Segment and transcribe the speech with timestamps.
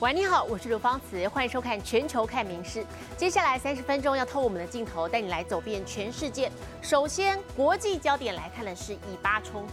[0.00, 2.82] 喂，你好，我是刘芳慈，欢迎收看《全球看名事》。
[3.16, 6.48] 接下来三十分钟要透我们的镜头，带你来走遍全世界。
[6.80, 9.72] 首先，国际焦点来看的是以巴冲突。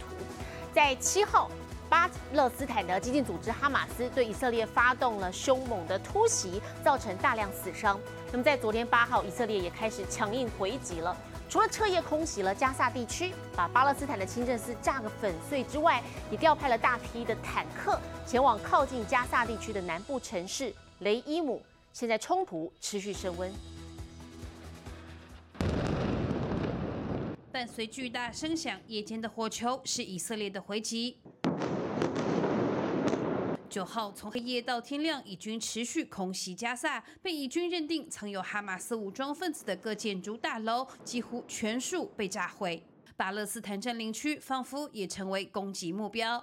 [0.74, 1.48] 在七号，
[1.88, 7.96] 巴勒斯坦的激进组织哈马斯对以色列发动了凶猛的突袭，造成大量死伤。
[8.32, 11.16] 那么在昨天八号，以色列也开始强硬回击了。
[11.48, 21.62] 除了彻夜空袭了加萨地区，把巴勒斯坦的清真寺炸个粉碎之外，也调派了大批的坦克前往靠近加萨地区的南部城市雷伊姆。
[21.92, 23.50] 现在冲突持续升温，
[27.50, 31.16] 伴随巨大声响，夜间的火球是以色列的回击。
[33.76, 42.82] 九号从黑夜到天亮，以军持续空袭加萨，被以军认定藏有哈马斯武装分子的各建筑大楼几乎全数被炸毁。
[43.18, 46.42] 巴勒斯坦占领区仿佛也成为攻击目标。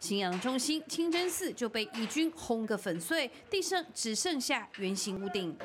[0.00, 5.56] 信仰中心清真寺就被以军轰个粉碎，地上只剩下圆形屋顶。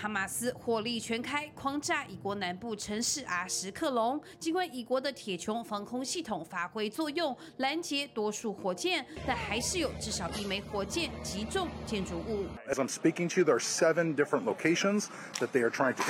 [0.00, 4.18] 哈马斯火力全开，狂炸以国南部城市阿什克隆。
[4.38, 12.46] 尽管以国的铁穹防空系统发挥作用，拦截多数火箭，但还是有至少一枚火箭击中建筑物。
[12.66, 16.02] As I'm speaking to there are seven different locations that they are trying to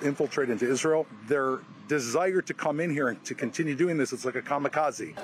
[0.00, 1.06] infiltrate into Israel.
[1.28, 5.14] Their desire to come in here and to continue doing this, is like a kamikaze.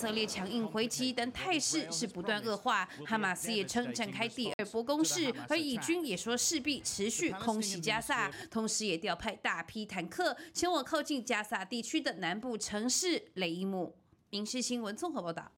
[0.00, 2.88] 以色列强硬回击，但态势是不断恶化。
[3.06, 13.94] 哈马斯也称展开第二波攻势，而以军也说势必持续空袭加萨，同时也调派大批坦克前往靠近加萨地区的南部城市雷伊姆。
[14.30, 15.52] 民事新闻综合报道。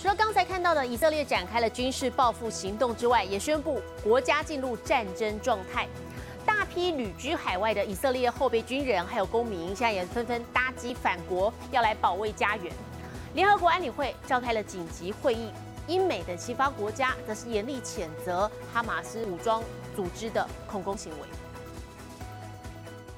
[0.00, 5.88] 除了刚才看到的以色列展开了军事报复行动之外，也宣布国家进入战争状态。
[6.46, 12.72] 大批旅居海外的以色列后备军人还有公民，现在也纷纷搭机返国，要来保卫家园。
[13.34, 15.50] 联合国安理会召开了紧急会议，
[15.88, 19.62] 英美等西方国家则是严厉谴责哈马斯武装
[19.94, 21.28] 组织的恐攻行为。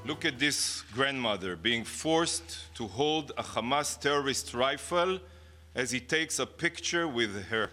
[0.05, 5.19] Look at this grandmother being forced to hold a Hamas terrorist rifle
[5.75, 7.69] as he takes a picture with her.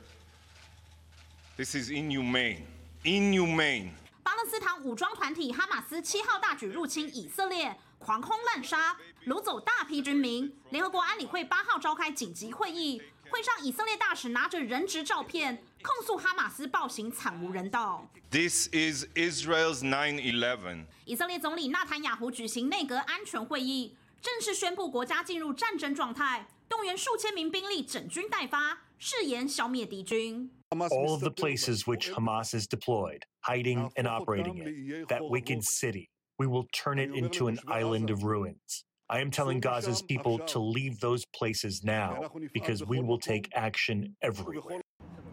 [1.57, 2.67] This is inhumane.
[3.05, 3.93] Inhumane.
[4.27, 10.53] 巴勒斯坦武装团体哈马斯七号大举入侵以色列，狂轰滥杀，掳走大批军民。
[10.71, 13.01] 联合国安理会八号召开紧急会议，
[13.31, 18.05] 会上以色列大使拿着人质照片，控诉哈马斯暴行惨无人道。
[18.29, 20.87] This is Israel's 9/11。
[21.05, 30.51] 以色列总理纳坦雅胡举行内阁安全会议，正式宣布国家进入战争状态，动员数千名兵力整军待发，誓言消灭敌军。
[30.71, 36.10] all of the places which Hamas is deployed, hiding and operating it, that wicked city.
[36.38, 38.84] We will turn it into an island of ruins.
[39.08, 44.16] I am telling Gaza's people to leave those places now because we will take action
[44.22, 44.82] everywhere.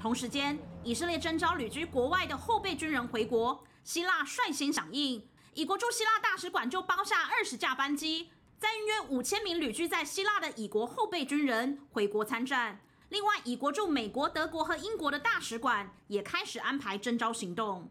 [0.01, 5.23] 同时间，以色列征召旅居国外的后备军人回国，希腊率先响应，
[5.55, 12.81] 以国驻希腊大使馆就包下二十架班机，再运约五千名旅居在希腊的以国后备军人回国参战。
[13.09, 17.91] 另外，已国驻美国、德国和英国的大使馆也开始安排征召行动。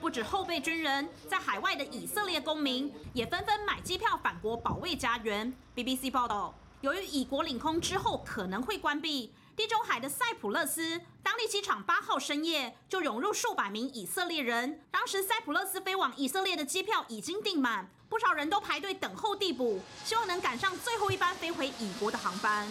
[0.00, 5.52] 不止后备军人，在海外的以色列公民也纷纷买机票返国保卫家园。
[5.74, 14.82] BBC 报道，由于以国领空之后可能会关闭，地中海的塞浦路斯当地机场八号深夜就涌入数百名以色列人。
[14.90, 22.68] 当时塞浦路斯飞往以色列的机票已经订满，不少人都排队等候递补，希望能赶上最后一班飞回以国的航班。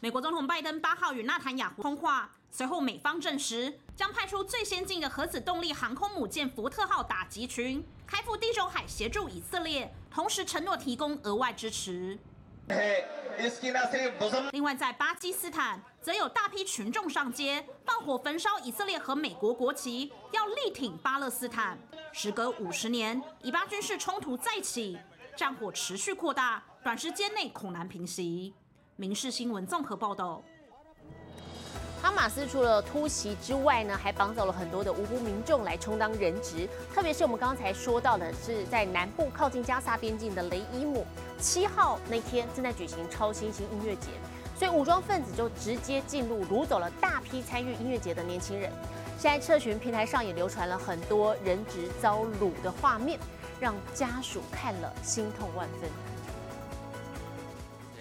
[0.00, 12.16] 美国总统拜登八号与纳坦雅胡通话，随后美方证实将派出最先进的核子动力航空母舰福特号打击群开赴地中海协助以色列，同时承诺提供额外支持。
[14.52, 21.76] 另外，在巴基斯坦，则有大批群众上街放火焚烧以色列和美国国旗，要力挺巴勒斯坦。
[22.12, 24.96] 时隔五十年，以巴军事冲突再起，
[25.36, 28.54] 战火持续扩大，短时间内恐难平息。
[28.94, 30.40] 民事新闻综合报道：
[32.03, 36.65] 哈马斯除了突袭之外呢，还绑走了很多的无辜民众来充当人质。
[36.95, 41.05] 特别是我们刚才说到的，是在南部靠近加沙边境的雷伊姆，
[41.37, 44.07] 七号那天正在举行超新星音乐节，
[44.57, 48.71] 所以武装分子就直接进入掳走了大批参与音乐节的年轻人。
[49.17, 53.19] 现在社群平台上也流传了很多人质遭掳的画面，
[53.59, 55.89] 让家属看了心痛万分。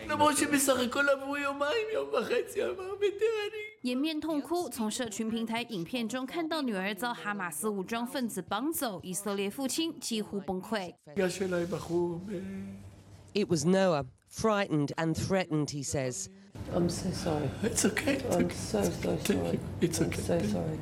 [0.09, 3.72] למרות שבסך הכל עברו יומיים, יום וחצי, אמר וטרנים.
[3.84, 4.70] 掩面痛哭。
[4.70, 10.94] 从社群平台影片中看到女儿遭哈马斯武装分子绑走，以色列父亲几乎崩溃。
[13.34, 16.28] It was Noah, frightened and threatened, he says.
[16.74, 17.50] I'm so sorry.
[17.62, 18.22] It's okay.
[18.30, 19.60] I'm so so sorry.
[19.82, 20.40] It's okay.
[20.40, 20.80] I'm so sorry.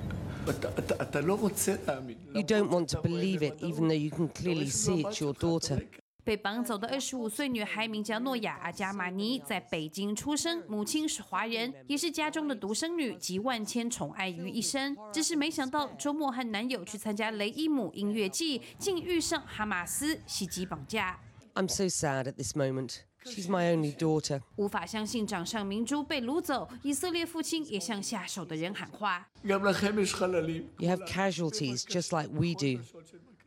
[2.34, 5.82] You don't want to believe it, even though you can clearly see it's your daughter.
[6.24, 21.20] 被绑走的二十五岁女孩名叫诺亚阿加玛尼在北京出生母亲是华人也是家中的独生女集万千宠爱于一身只是没想到周末和男友去参加雷伊姆音乐季竟遇上哈马斯袭击绑架。
[21.54, 23.04] I'm so sad at this moment.
[23.26, 24.42] She's my only daughter.
[24.56, 29.28] 无法相信掌上明珠被掳走以色列父亲也向下手的人喊话。
[29.44, 32.82] You have casualties just like we do.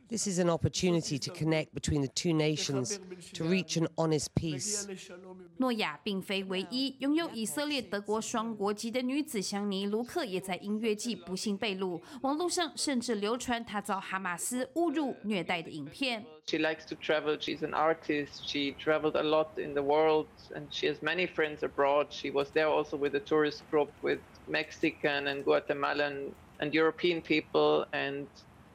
[0.08, 2.98] This is an opportunity to connect between the two nations,
[3.34, 4.88] to reach an honest peace.
[5.58, 12.00] 诺亚并非唯一拥有以色列、德国双国籍的女子香妮·卢克，也在音乐季不幸被掳。
[12.22, 16.26] 网络上甚至流传她遭哈马斯侮辱、虐待的影片。
[16.48, 17.38] She likes to travel.
[17.38, 18.44] She's an artist.
[18.44, 22.08] She traveled a lot in the world and she has many friends abroad.
[22.10, 24.18] She was there also with a tourist group with
[24.48, 28.26] Mexican and Guatemalan and European people and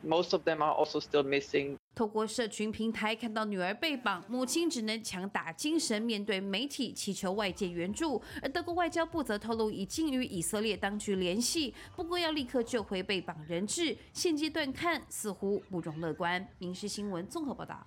[0.04, 1.76] most of them are also still missing.
[1.94, 8.22] 透过社群平台看到女儿被绑，母亲只能强打精神面对媒体，祈求外界援助。
[8.40, 16.46] 而德国外交部则透露已经与以色列当局联系，不过要立刻救回被绑人质，现阶段看似乎不容乐观。
[16.58, 17.86] 民事新闻综合报道。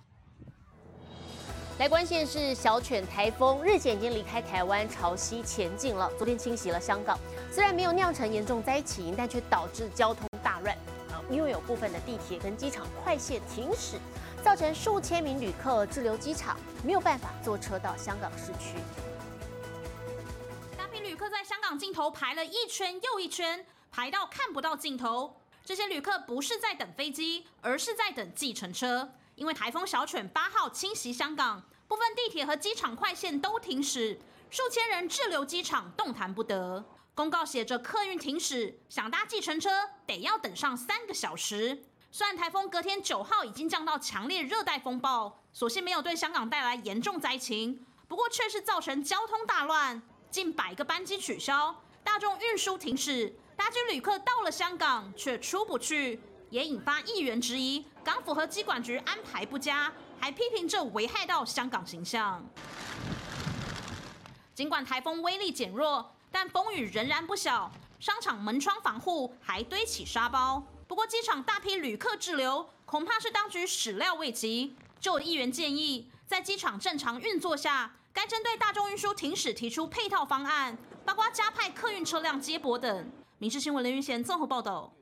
[1.80, 6.08] 来关键是小犬台风日前已经离开台湾，朝西前进了。
[6.16, 7.18] 昨天侵袭了香港，
[7.50, 10.76] 虽然没有酿成严重灾情，但却导致交通大乱。
[11.30, 13.98] 因为有部分的地铁跟机场快线停驶，
[14.42, 18.76] 造成数千名旅客滞留机场，没有办法坐车到香港市区。
[20.76, 25.40] 大批旅客在香港尽头排了一圈又一圈，排到看不到尽头。
[25.64, 29.10] 这些旅客不是在等飞机，而是在等计程车。
[29.34, 34.20] 因为台风小犬八号侵袭香港，部分地铁和机场快线都停驶，
[34.50, 36.84] 数千人滞留机场，动弹不得。
[37.14, 39.70] 公告写着客运停驶，想搭计程车
[40.04, 41.84] 得要等上三个小时。
[42.10, 56.20] 虽然台风隔天九号已经降到强烈热带风暴，所幸没有对香港带来严重灾情，不过却是造成交通大乱，近百个班机取消，大众运输停驶，大批旅客到了香港却出不去，
[56.50, 62.44] 也引发议员质疑港府和机管局安排不佳，还批评这危害到香港形象。
[64.52, 67.70] 尽管台风威力减弱，但风雨仍然不小，
[68.00, 70.60] 商场门窗防护还堆起沙包。
[70.88, 74.74] 不过，机场大批旅客滞留，恐怕是当局始料未及。
[74.98, 83.08] 就有议员建议，在机场正常运作下，该针对大众运输停驶提出配套方案，包括加派客运车辆接驳等。
[83.38, 84.92] 民事新闻林云贤综合报道。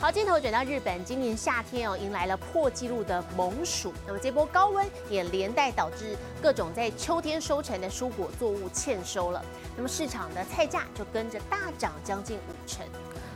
[0.00, 3.92] 好，镜头转到日本，今年夏天哦，迎来了破纪录的猛暑。
[4.06, 9.44] 那么这波高温也连带导致各种在秋天收成的蔬果作物欠收了，
[9.76, 12.86] 那么市场的菜价就跟着大涨将近五成。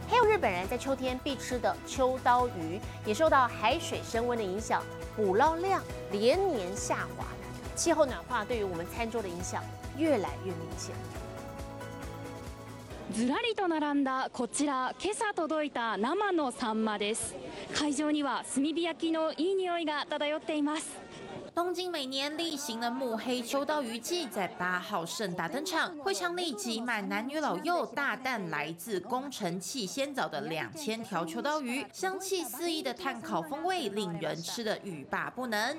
[0.08, 4.84] 还有日本人在秋天必吃的秋刀鱼，也受到海水升温的影响，
[5.16, 5.82] 捕捞量
[6.12, 7.26] 连年下滑。
[7.74, 9.64] 气候暖化对于我们餐桌的影响
[9.98, 10.94] 越来越明显。
[13.12, 14.94] ずらりと並んだこちら。
[14.98, 17.34] 今朝届いた生のサンマです。
[17.74, 20.98] 会場には炭火焼きのいい匂いが漂っています。
[21.54, 35.76] 东京每年例行的木黑秋刀鱼季在八号盛大登场，会场里挤满男女老幼，大啖来自宫城气仙沼的两千条秋刀鱼，香气四溢的炭烤风味令人吃得欲罢不能。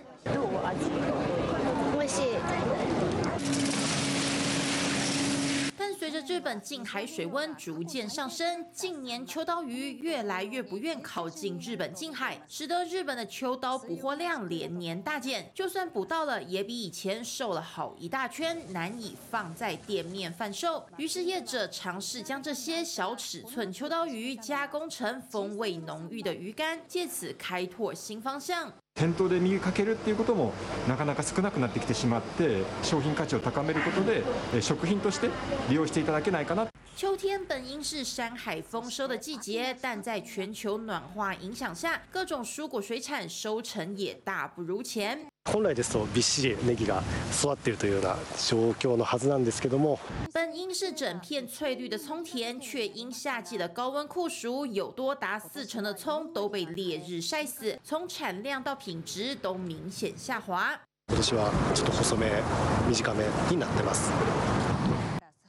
[6.14, 15.52] 着日本近海水温逐渐上升，近年秋刀鱼越来越不愿靠近日本近海，使得日本的秋刀捕获量连年大减。
[15.56, 20.86] 就算捕到了，也比以前瘦了好一大圈，难以放在店面贩售。
[20.98, 28.72] 于是业者尝试将这些小尺寸秋刀鱼加工成风味浓郁的鱼干，借此开拓新方向。
[28.96, 30.54] 店頭で見かけるっていうことも
[30.88, 34.24] なかなか少なくなってきてしまって商品価値を高めることで
[34.62, 35.30] 食品として
[35.68, 45.33] 利用していただけないかな秋天本应是山海丰收的季节，但在全球暖化影响下，各种蔬果水产收成也大不如前。
[45.46, 48.16] 本来ですとびっしりネギが育っているというような
[48.48, 50.00] 状況のはずなんですけども
[50.34, 60.80] 本应是整片翠绿的葱田，却因夏季的高温酷暑，有多达四成的葱都被烈日晒死，从产量到品质都明显下滑。
[61.10, 62.32] 今年はちょっと細め
[62.88, 64.10] 短めになってます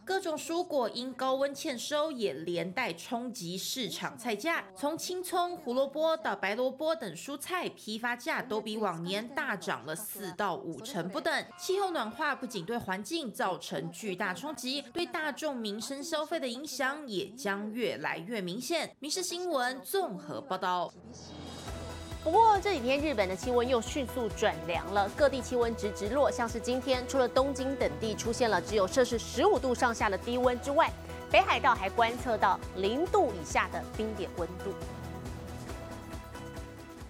[0.04, 4.62] 各种蔬果因高温欠收，也连带冲击市场菜价。
[4.76, 11.44] 从青葱、胡萝卜到白萝卜等蔬菜，批发价都比往年大涨了四到五成不等。
[11.58, 18.88] 气候暖化不仅对环境造成巨大冲击，对大众民生消费的影响也将越来越明显。
[19.00, 20.92] 《民事新闻》综合报道。
[22.23, 26.29] 不过这几天日本的气温又迅速转凉了，各地气温直直落。
[26.29, 30.91] 像是今天，除了东京等地出现了只有摄氏十五度上下的低温之外，
[31.31, 34.73] 北海道还观测到零度以下的冰点温度。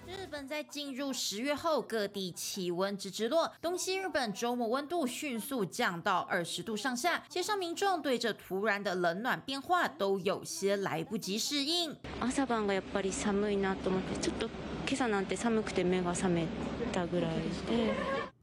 [0.06, 11.96] 日本在进入十月后，各地气温直直落，东西日本周末温度迅速降到二十度上下，街上民众对着突然的冷暖变化都有些来不及适应。
[12.20, 14.48] 朝晩がやっぱり寒いなと思ってちょっと
[14.87, 16.45] 今朝なんて寒くて目が覚め
[16.91, 17.31] たぐらい
[17.67, 17.93] で。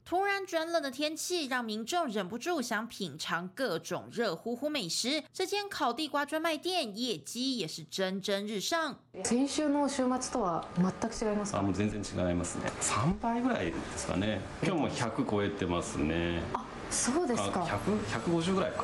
[0.05, 5.23] 突然转冷的天气，让民众忍不住想品尝各种热乎乎美食。
[5.33, 8.95] 这间烤地瓜专卖店业绩也是蒸蒸日上。
[9.23, 11.59] 先週の週末とは全く違いますか？
[11.59, 12.69] あ、もう全然違いますね。
[12.81, 14.41] 3倍ぐらいですかね。
[14.61, 16.41] 今日も100超えてますね。
[16.53, 17.61] あ、そうですか。
[17.61, 18.83] 100、150ぐらいか。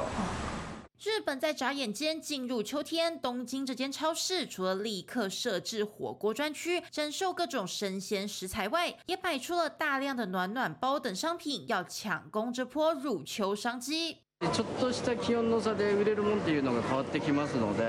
[1.02, 14.18] 日本在眨眼间进入秋天，东京这间超市除了立刻设置火锅专区，展售各种生鲜食材外，也摆出了大量的暖暖包等商品，要抢攻这波入秋商机。
[14.52, 17.84] ちょっとした気温の差で売れるもんっていうのが変わってきますので、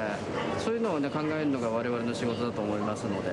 [0.59, 3.29] そういうのをね考えるのが我々の仕事だと思いますので。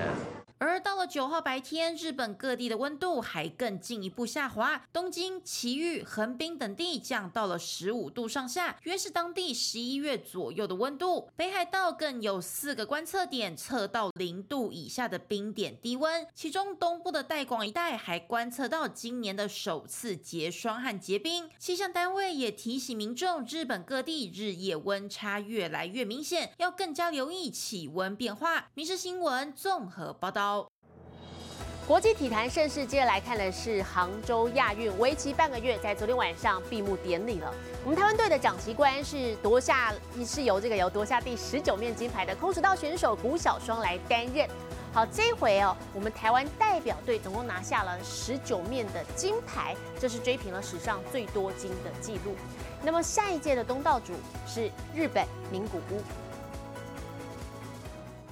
[0.58, 11.29] 而到了 九号白天，日本各地的温度还更进一步下滑，东京、埼玉、横滨等地降到了十五度上下，约是当地十一月左右的温度。
[11.35, 21.49] 北海道更有四个观测点测到零度以下的冰点低温，其中东部的带广一带还观测到今年的首次结霜和结冰。
[21.57, 28.69] 气象单位也提醒民众，日本各地日夜温差越来越明显，要更加留意气温变化。
[28.73, 30.67] 民事新闻综合报道。
[31.87, 37.49] 国际体坛盛世，接着来看的是杭州亚运，为期半个月，在昨天晚上闭幕典礼了。
[37.85, 39.93] 我们台湾队的掌旗官是夺下，
[40.25, 44.45] 是由这个由夺下第十九面金牌的空手道选手古小双来担任。
[44.93, 52.35] 好，这回哦，我们台湾代表队总共拿下了十九面的金牌，这是追平了史上最多金的纪录。
[52.83, 54.11] 那么下一届的东道主
[54.45, 56.01] 是日本名古屋。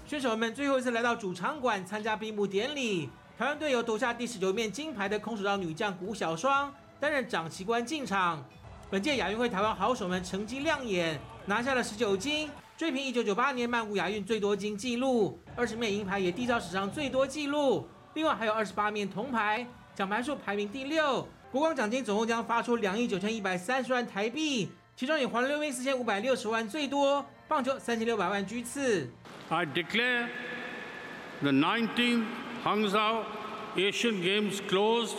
[0.06, 3.10] 选手们最后一次来到主场馆参加闭幕典礼。
[3.38, 8.42] 台湾队由夺下第十九面金牌的空手道女将谷小双担任掌旗官进场。
[8.89, 15.38] 本届亚运会，台湾好手们成绩亮眼，拿下了十九金，追平一九九八年曼谷亚运最多金纪录。
[15.54, 17.86] 二十面银牌也缔造史上最多纪录。
[18.13, 21.27] 另外还有二十八面铜牌，奖牌数排名第六。
[21.51, 29.10] 国光奖金总共将发出两亿九千一百三十万台币，其中以环溜冰四千五百六十万最多，棒球三千六百万居次。
[29.50, 30.30] I declare
[31.42, 32.24] the 19th
[32.66, 33.24] Hangzhou
[33.78, 35.16] Asian Games closed.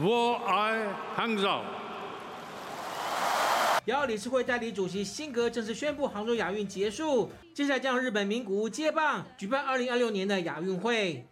[0.00, 0.86] Wo I
[1.18, 1.60] Hangzhou.
[3.84, 11.26] 亚奥理事会代理主席辛格正式宣布杭州亚运结束，接下来将日本名古屋接棒，举办2026年的亚运会。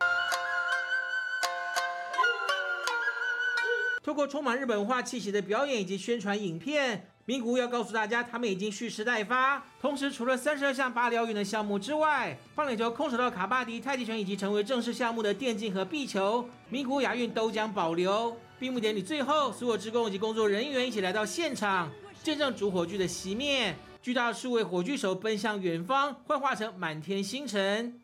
[4.03, 9.61] 透过充满日本文化气息的表演以及宣传影片，名古要告诉大家，他们已经蓄势待发。
[9.80, 18.37] 同时，除了三十二项巴黎奥运的项目之外，棒垒球、空手道、卡巴迪、太极拳以及成为正式项目的电竞和壁球，名古屋亚运都将保留。
[18.61, 21.90] 闭幕典礼最后，所有职工以及工作人员一起来到现场，
[22.23, 28.00] 见证主火炬的熄灭，巨大数位火炬手奔向远方，幻化成满天星辰。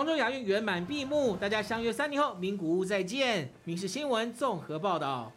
[0.00, 3.44] 杭州亚运圆满闭幕，大家相约三年后名古屋再见。
[3.64, 5.30] 《民事新闻》综合报道。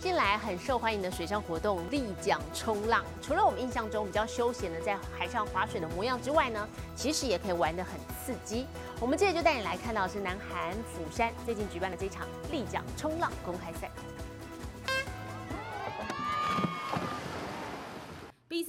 [0.00, 8.66] 近来很受欢迎的水上活动立桨冲浪，除了我们印象中比较休闲的在海上划水的模样之外呢，其实也可以玩得很刺激。
[9.00, 13.90] 我们接着就带你来看到是南韩釜山最近举办的这场立桨冲浪公开赛。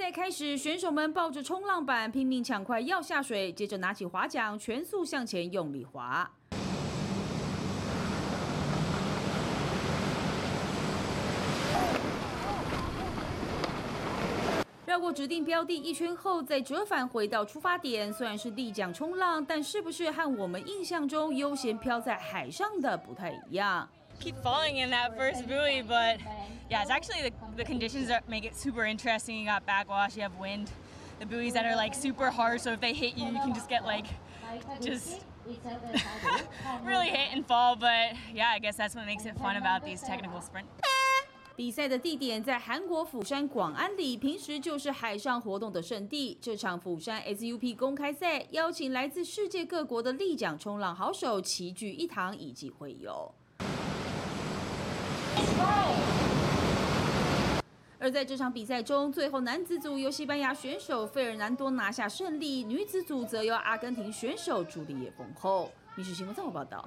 [0.08, 6.32] 赛开始，选手们抱着冲浪板拼命抢快要下水，接着拿起划桨，全速向前用力划。
[14.86, 18.12] 绕过指定标的一圈后，再折返回到出发点。
[18.14, 23.86] 虽然是立桨冲浪，但是不是和我们印象中悠闲飘在海上的不太一样
[24.21, 26.21] ？Keep falling in that first buoy, but
[26.71, 29.39] yeah, it's actually the, the conditions that make it super interesting.
[29.39, 30.71] You got backwash, you have wind,
[31.19, 33.69] the buoys that are like super hard, so if they hit you, you can just
[33.69, 34.07] get like
[34.81, 35.25] just
[36.85, 37.75] really hit and fall.
[37.75, 40.71] But yeah, I guess that's what makes it fun about these technical sprints.
[41.55, 46.39] 比赛的地点在韩国釜山广安里，平时就是海上活动的圣地。
[46.41, 53.35] 这场釜山 SUP 公开赛邀请来自世界各国的立桨冲浪好手齐聚一堂，以及会友。
[58.00, 65.70] 而在这场比赛中，最后男子组由西班牙选手费尔南多拿下胜利，女子组则由阿根廷选手朱丽叶封后。
[65.96, 66.86] 民事新闻综合报道。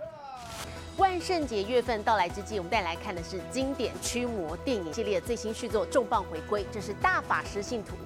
[0.97, 7.97] 万圣节月份到来之际，我们带来看的是经典驱魔电影系列最新续作重磅回归，这是《大法师信徒》，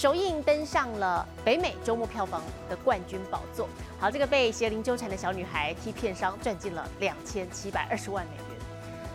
[0.00, 3.68] 首映登上了北美周末票房的冠军宝座。
[3.98, 8.51] 好，这个被邪灵纠缠的小女孩替片商赚进了两千七百二十万美元。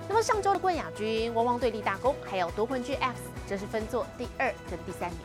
[0.10, 5.20] 那么上周的冠亚军《汪汪队立大功》，还有夺魂剧 X，则是分作第二跟第三名。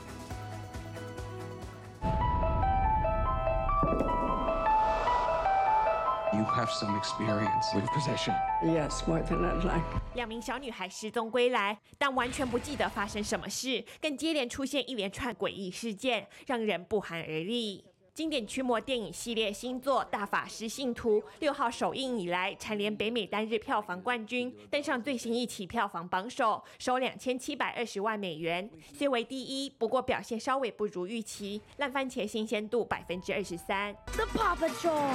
[6.35, 8.35] You have some experience with possession.
[8.65, 9.85] Yes, more than I'd like.
[10.15, 17.85] 两名小女孩失踪归来，但完全不记得发生什么事，更接连出现一连串诡异事件，让人不寒而栗。
[18.15, 33.95] 经典驱魔电影系列新作《大法师信徒》六号首映以来，蝉联北美单日票房冠军，登上最新一期票房榜首，收两千七百二十万美元，虽为第一，不过表现稍微不如预期，烂番茄新鲜度百分之二十三。
[34.09, 35.09] The Paw Patrol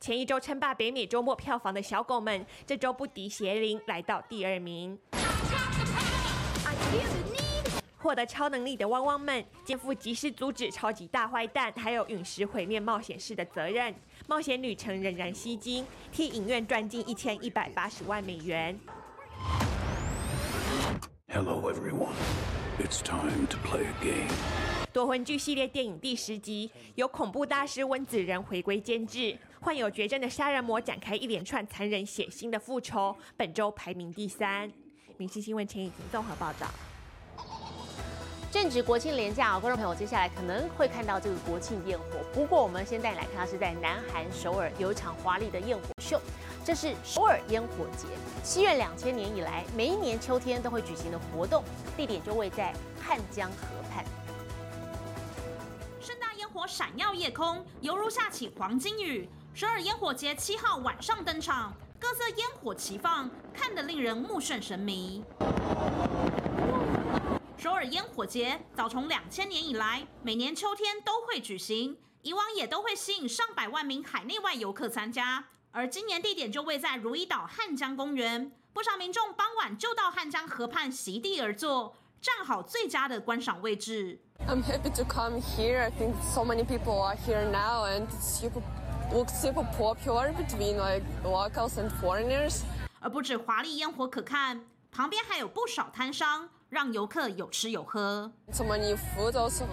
[0.00, 4.98] 前一周称霸北美周末票房的小狗们，这周不敌邪灵，来到第二名。
[8.02, 13.94] 获得超能力的汪汪们肩负及时阻止超级大坏蛋，还有陨石毁灭冒险式的责任。
[14.26, 18.78] 冒险旅程仍然吸睛，替影院赚进一千一百八十万美元。
[21.28, 22.14] Hello, everyone.
[22.78, 24.30] It's time to play a game.
[24.92, 33.14] 夺魂剧系列电影第十集由恐怖大师温子仁回归监制，患有绝症的杀人魔展开一连串残忍血腥的复仇。
[33.36, 34.72] 本周排名第三。
[35.18, 36.66] 明星新闻陈以婷综合报道。
[38.50, 42.04] 正值国庆连假啊，观众朋友，接下来可能会看到这个国庆焰火。
[42.34, 46.20] 不过，我们先带你来看到是在南韩首尔有一场华丽的焰火秀，
[46.64, 48.08] 这是首尔烟火节，
[48.42, 51.62] 七月两千年以来每一年秋天都会举行的活动，
[51.96, 54.04] 地点就位在汉江河畔。
[56.00, 59.28] 盛大烟火闪耀夜空，犹如下起黄金雨。
[59.54, 65.22] 首尔烟火节七号晚上登场，各色烟火齐放，看得令人目眩神迷。
[67.60, 75.44] 首尔烟火节早从两千年以来，每年秋天都会举行，以往也都会吸引上百万名海内外游客参加。
[75.70, 84.18] 而今年地点就位在如意岛汉江公园，不少民众傍晚就到汉江河畔席地而坐，站好最佳的观赏位置。
[84.48, 85.82] I'm happy to come here.
[85.82, 88.62] I think so many people are here now, and it's super
[89.12, 92.62] looks super popular between like locals and foreigners.
[93.00, 98.30] 而不止华丽烟火可看，旁边还有不少摊商，让游客有吃有喝。
[98.52, 99.66] So many food also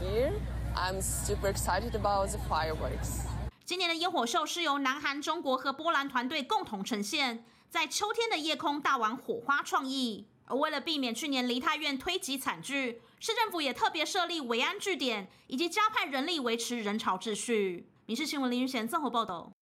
[0.00, 0.32] here.
[0.76, 3.26] I'm super excited about the fireworks.
[3.64, 10.28] 今年的烟火秀是由南韩、中国和波兰团队共同呈现，在秋天的夜空大玩火花创意。
[10.44, 17.88] 而为了避免去年梨泰院推挤惨剧，市政府也特别设立维安据点，以及加派人力维持人潮秩序。
[18.06, 19.52] 民事新闻林云贤综合报道。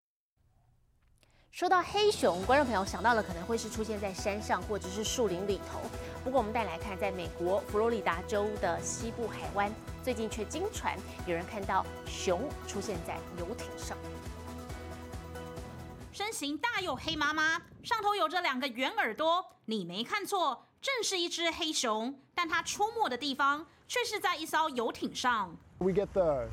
[1.51, 5.81] 说到黑熊，观众朋友想到了可能会是出现在山上或者是树林里头。
[6.29, 10.95] 不过我们再来看，在美国佛罗里达州的西部海湾，最近却经传
[11.27, 13.97] 有人看到熊出现在游艇上。
[16.13, 19.43] 身形大又黑麻麻，上头有着两个圆耳朵。
[19.65, 25.57] 你没看错，正是一只黑熊，但它出没的地方却是在一艘游艇上。
[25.79, 26.47] We get the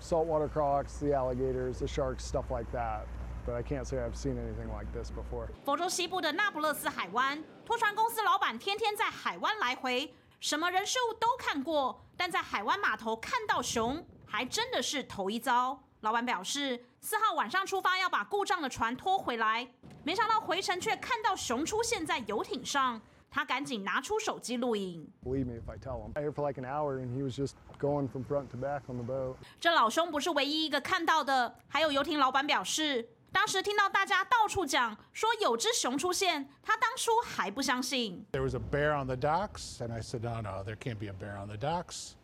[0.00, 3.02] saltwater crocs, the alligators, the sharks, stuff like that.
[3.48, 5.48] But I can't say I've seen anything like this before.
[5.64, 15.82] 佛州西部的那不勒斯海湾，拖船公司老板天天在海湾来回，什么人事物都看过，但在海湾码头看到熊，还真的是头一遭。
[16.00, 19.66] 老板表示，四号晚上出发要把故障的船拖回来，
[20.04, 25.10] 没想到回程却看到熊出现在游艇上，他赶紧拿出手机录影。
[25.24, 26.12] Believe me if I tell him.
[26.14, 28.82] I here for like an hour and he was just going from front to back
[28.88, 29.36] on the boat.
[29.58, 38.25] 这老兄不是唯一一个看到的，还有游艇老板表示，当时听到大家到处讲说有只熊出现，他当初还不相信。
[38.31, 41.07] There was a bear on the docks, and I said, no, no, there can't be
[41.07, 42.15] a bear on the docks.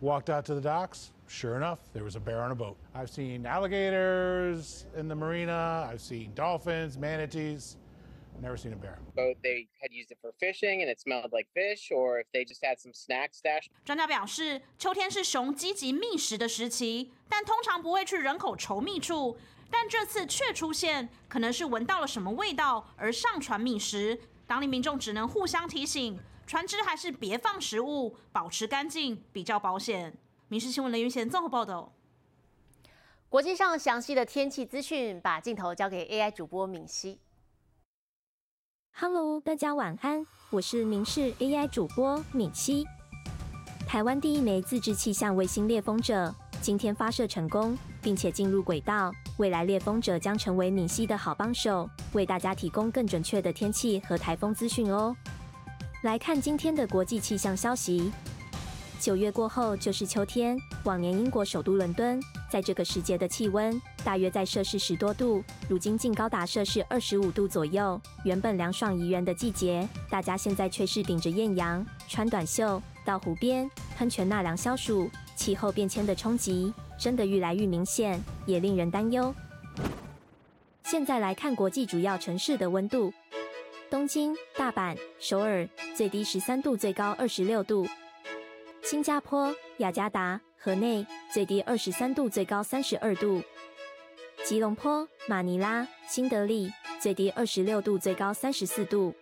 [0.00, 1.10] Walked out to the docks.
[1.26, 2.76] Sure enough, there was a bear on a boat.
[2.94, 5.88] I've seen alligators in the marina.
[5.90, 7.76] I've seen dolphins, manatees.
[8.40, 8.98] Never seen a bear.
[9.18, 12.44] boat they had used it for fishing and it smelled like fish, or if they
[12.44, 13.70] just had some snacks stashed.
[13.84, 19.36] 专家表示，秋天是熊积极觅食的时期，但通常不会去人口稠密处。
[19.73, 24.19] 但这次却出现，可能是闻到了什么味道而上船觅食。
[24.45, 30.11] 当地民众只能互相提醒，船只还是别放食物，保持干净比较保险。
[30.47, 31.91] 《民事新闻》雷云贤综合报道。
[33.27, 37.17] 国际上详细的天气资讯，把镜头交给 AI 主播敏熙。
[38.91, 42.85] Hello，大家晚安，我是民视 AI 主播敏熙。
[43.87, 46.31] 台湾第一枚自制气象卫星猎风者
[46.61, 49.11] 今天发射成功，并且进入轨道。
[49.43, 55.13] 未来猎风者将成为闽西的好帮手，为大家提供更准确的天气和台风资讯哦。
[56.03, 58.09] 来看今天的国际气象消息。
[59.01, 67.99] 九月过后就是秋天，往年英国首都伦敦在这个时节的气温大约在摄氏十多度，如今竟高达摄氏二十五度左右。
[68.23, 75.11] 原本凉爽宜人的季节，大家现在却是顶着艳阳，穿短袖到湖边喷泉纳凉消暑。
[75.35, 79.33] 气候变迁的冲击真的愈来愈明显，也令人担忧。
[80.83, 83.11] 现在来看国际主要城市的温度：
[83.89, 87.85] 东京、大阪、首尔最低十三度，最高二十六度；
[88.83, 93.41] 新加坡、雅加达、河内最低二十三度，最高三十二度；
[94.43, 99.13] 吉隆坡、马尼拉、新德里最低二十六度，最高三十四度；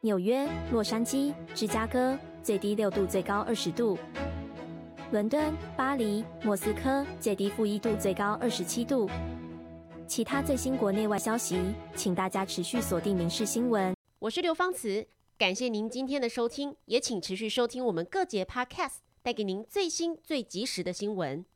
[0.00, 3.98] 纽约、洛杉矶、芝加哥最低六度，最高二十度。
[5.14, 9.08] 伦敦、巴黎、莫斯科最低负一度，最高二十七度。
[10.08, 11.56] 其他最新国内外消息，
[11.94, 13.92] 请大家持续锁定《民事新闻》。
[14.18, 15.06] 我是刘芳慈，
[15.38, 21.46] 感谢您今天的收听，也请持续收听我们各节 Podcast，带给您最新最及时的新闻。